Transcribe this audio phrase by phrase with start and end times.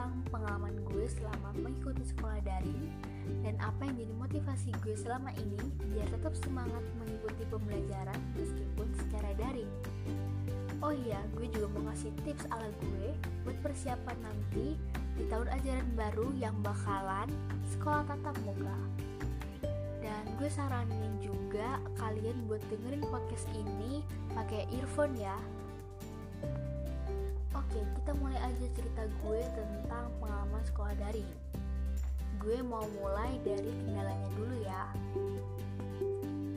[0.00, 2.88] tentang pengalaman gue selama mengikuti sekolah daring
[3.44, 5.60] dan apa yang jadi motivasi gue selama ini
[5.92, 9.68] biar tetap semangat mengikuti pembelajaran meskipun secara daring.
[10.80, 13.12] Oh iya, gue juga mau ngasih tips ala gue
[13.44, 14.80] buat persiapan nanti
[15.20, 17.28] di tahun ajaran baru yang bakalan
[17.68, 18.80] sekolah tatap muka.
[20.00, 24.00] Dan gue saranin juga kalian buat dengerin podcast ini
[24.32, 25.36] pakai earphone ya,
[27.60, 31.28] Oke, kita mulai aja cerita gue tentang pengalaman sekolah daring.
[32.40, 34.84] Gue mau mulai dari kendalanya dulu ya.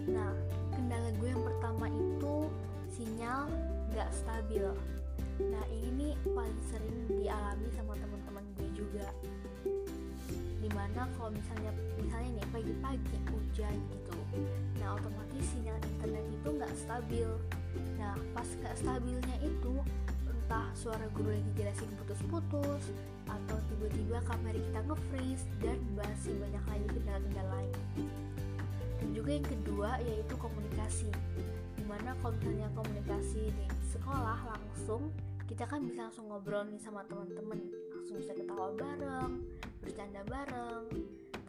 [0.07, 0.31] Nah,
[0.71, 2.47] kendala gue yang pertama itu
[2.87, 3.51] sinyal
[3.91, 4.63] gak stabil.
[5.43, 9.11] Nah, ini paling sering dialami sama teman-teman gue juga.
[10.63, 14.17] Di mana kalau misalnya misalnya nih pagi-pagi hujan gitu,
[14.79, 17.27] nah otomatis sinyal internet itu nggak stabil.
[17.99, 19.52] Nah, pas nggak stabilnya itu
[20.53, 22.93] entah suara guru lagi jelasin putus-putus
[23.25, 27.73] atau tiba-tiba kamera kita nge-freeze dan masih banyak lagi kendala-kendala lain.
[29.01, 31.09] Dan juga yang kedua yaitu komunikasi.
[31.73, 33.65] Di mana kalau misalnya komunikasi di
[33.97, 35.09] sekolah langsung
[35.49, 37.57] kita kan bisa langsung ngobrol nih sama teman-teman.
[37.89, 39.33] Langsung bisa ketawa bareng
[39.81, 40.85] bercanda bareng.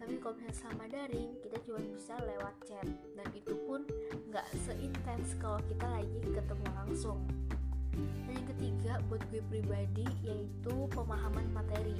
[0.00, 2.88] Tapi kalau misalnya sama daring kita cuma bisa lewat chat.
[2.88, 3.84] Dan itu pun
[4.32, 7.20] nggak seintens kalau kita lagi ketemu langsung
[7.94, 11.98] dan yang ketiga buat gue pribadi yaitu pemahaman materi.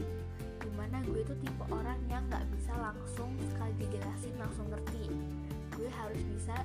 [0.61, 5.13] Di mana gue tuh tipe orang yang nggak bisa langsung sekali dijelasin langsung ngerti.
[5.75, 6.57] Gue harus bisa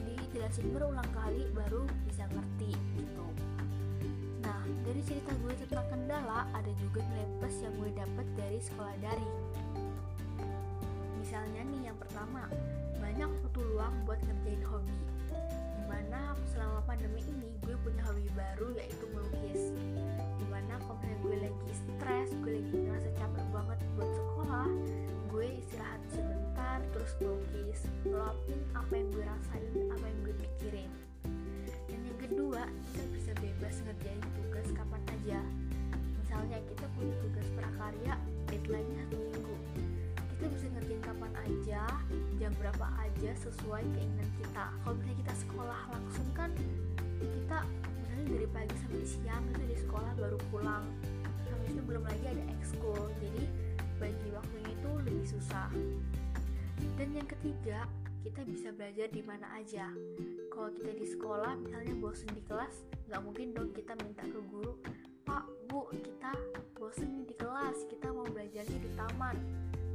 [0.00, 3.26] dijelasin berulang kali baru bisa ngerti gitu.
[4.44, 8.94] Nah dari cerita gue tentang kendala ada juga nilai plus yang gue dapet dari sekolah
[9.02, 9.36] daring.
[11.18, 12.46] Misalnya nih yang pertama
[12.98, 15.19] banyak waktu luang buat ngerjain hobi
[15.90, 19.74] di mana selama pandemi ini gue punya hobi baru yaitu melukis.
[20.38, 24.70] Di mana kalau gue lagi stres gue lagi ngerasa capek banget buat sekolah
[25.34, 30.90] gue istirahat sebentar terus melukis ngeluapin apa yang gue rasain apa yang gue pikirin.
[31.90, 35.42] Dan yang kedua kita bisa bebas ngerjain tugas kapan aja.
[36.22, 38.14] Misalnya kita punya tugas prakarya
[38.46, 39.56] deadline-nya satu minggu.
[40.38, 41.82] Kita bisa ngerjain kapan aja
[42.38, 44.72] jam berapa aja sesuai keinginan kita.
[44.80, 46.50] Kalau misalnya kita sekolah langsung kan
[47.20, 47.58] kita
[48.00, 50.84] misalnya dari pagi sampai siang itu di sekolah baru pulang.
[51.52, 53.44] Habis itu belum lagi ada ekskul jadi
[54.00, 55.68] bagi waktunya itu lebih susah.
[56.96, 57.84] Dan yang ketiga
[58.24, 59.92] kita bisa belajar di mana aja.
[60.48, 64.80] Kalau kita di sekolah misalnya bosen di kelas nggak mungkin dong kita minta ke guru
[65.28, 66.32] pak bu kita
[66.80, 69.36] bosen di kelas kita mau belajarnya di taman.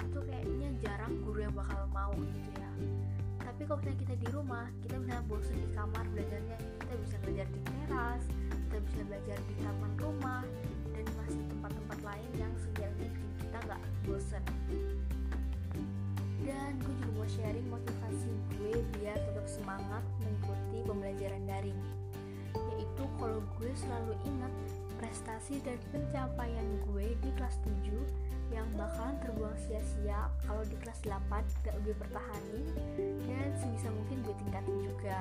[0.05, 2.54] Itu kayaknya jarang guru yang bakal mau gitu ya
[3.55, 7.47] tapi kalau misalnya kita di rumah kita bisa bosan di kamar belajarnya kita bisa belajar
[7.47, 10.43] di teras kita bisa belajar di taman rumah
[10.91, 14.43] dan masih tempat-tempat lain yang sekiranya bikin kita nggak bosan
[16.43, 21.79] dan gue juga mau sharing motivasi gue biar tetap semangat mengikuti pembelajaran daring.
[22.53, 24.53] Yaitu kalau gue selalu ingat
[25.01, 31.65] prestasi dan pencapaian gue di kelas 7 yang bakalan terbuang sia-sia kalau di kelas 8
[31.65, 32.65] gak gue pertahanin
[33.25, 35.17] dan sebisa mungkin gue tingkatin juga.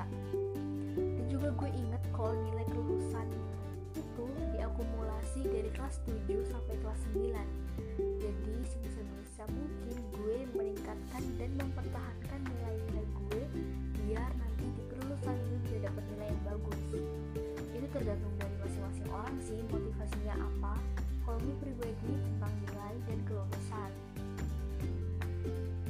[0.95, 3.27] Dan juga gue inget kalau nilai kelulusan
[3.97, 12.39] itu diakumulasi dari kelas 7 sampai kelas 9 jadi sebisa-bisa mungkin gue meningkatkan dan mempertahankan
[12.43, 13.41] nilai-nilai gue
[14.01, 16.81] biar nanti di kelulusan gue bisa dapat nilai yang bagus.
[17.75, 20.73] Itu tergantung dari masing-masing orang sih motivasinya apa.
[21.25, 22.13] Kalau gue pribadi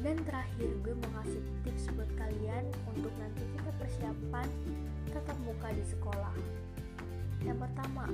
[0.05, 4.45] dan terakhir gue mau ngasih tips buat kalian untuk nanti kita persiapan
[5.09, 6.35] tetap muka di sekolah.
[7.41, 8.05] Yang pertama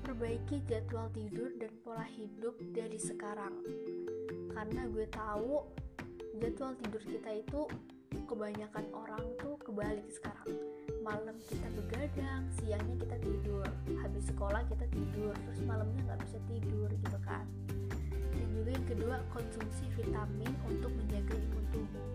[0.00, 3.52] perbaiki jadwal tidur dan pola hidup dari sekarang.
[4.56, 5.60] Karena gue tahu
[6.40, 7.60] jadwal tidur kita itu
[8.24, 10.56] kebanyakan orang tuh kebalik sekarang.
[11.04, 13.68] Malam kita begadang siangnya kita tidur.
[14.00, 17.44] Habis sekolah kita tidur terus malamnya nggak bisa tidur gitu kan
[18.56, 22.08] juga yang kedua konsumsi vitamin untuk menjaga imun tubuh.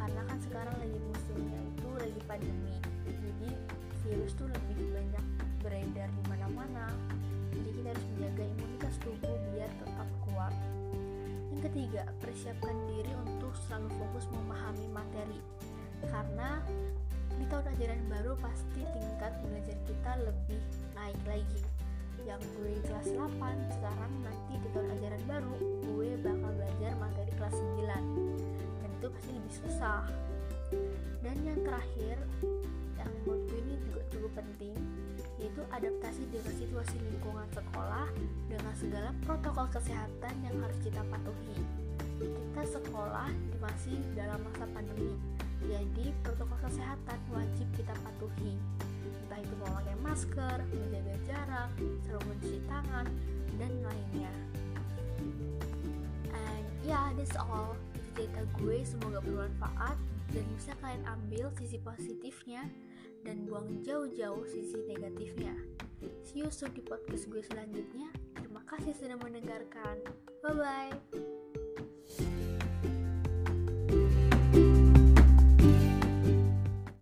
[0.00, 3.50] Karena kan sekarang lagi musimnya itu lagi pandemi jadi
[4.04, 5.24] virus tuh lebih banyak
[5.60, 6.88] beredar di mana-mana.
[7.52, 10.54] Jadi kita harus menjaga imunitas tubuh biar tetap kuat.
[11.52, 15.40] Yang ketiga persiapkan diri untuk selalu fokus memahami materi.
[16.08, 16.60] Karena
[17.34, 20.62] di tahun ajaran baru pasti tingkat belajar kita lebih
[20.96, 21.60] naik lagi
[22.24, 23.20] yang gue kelas 8
[23.76, 25.54] sekarang nanti di tahun ajaran baru
[25.84, 27.84] gue bakal belajar materi kelas 9
[28.80, 30.02] dan itu pasti lebih susah.
[31.20, 32.16] Dan yang terakhir
[32.96, 34.76] yang buat gue ini juga cukup penting
[35.36, 38.08] yaitu adaptasi dengan situasi lingkungan sekolah
[38.48, 41.60] dengan segala protokol kesehatan yang harus kita patuhi.
[42.24, 43.28] Kita sekolah
[43.60, 45.12] masih dalam masa pandemi
[45.64, 48.54] jadi protokol kesehatan wajib kita patuhi
[49.04, 51.70] entah itu memakai masker, menjaga jarak,
[52.04, 53.06] selalu mencuci tangan,
[53.56, 54.32] dan lainnya.
[56.32, 57.78] And yeah that's all.
[57.94, 59.98] Itu cerita gue semoga bermanfaat.
[60.32, 62.66] Dan bisa kalian ambil sisi positifnya
[63.22, 65.54] dan buang jauh-jauh sisi negatifnya.
[66.26, 68.10] See you soon di podcast gue selanjutnya.
[68.34, 70.02] Terima kasih sudah mendengarkan.
[70.42, 71.33] Bye bye